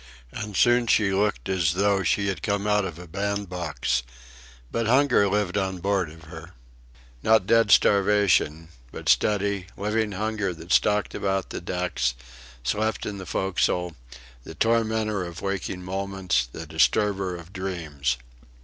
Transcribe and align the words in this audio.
And 0.31 0.57
soon 0.57 0.87
she 0.87 1.13
looked 1.13 1.47
as 1.47 1.73
though 1.75 2.01
she 2.01 2.25
had 2.27 2.41
come 2.41 2.65
out 2.65 2.85
of 2.85 2.97
a 2.97 3.05
band 3.05 3.49
box; 3.49 4.01
but 4.71 4.87
hunger 4.87 5.27
lived 5.27 5.59
on 5.59 5.77
board 5.77 6.09
of 6.09 6.23
her. 6.23 6.53
Not 7.21 7.45
dead 7.45 7.69
starvation, 7.69 8.69
but 8.91 9.07
steady, 9.07 9.67
living 9.77 10.13
hunger 10.13 10.55
that 10.55 10.71
stalked 10.71 11.13
about 11.13 11.51
the 11.51 11.61
decks, 11.61 12.15
slept 12.63 13.05
in 13.05 13.19
the 13.19 13.27
forecastle; 13.27 13.95
the 14.43 14.55
tormentor 14.55 15.23
of 15.23 15.41
waking 15.43 15.83
moments, 15.83 16.47
the 16.51 16.65
disturber 16.65 17.35
of 17.35 17.53
dreams. 17.53 18.17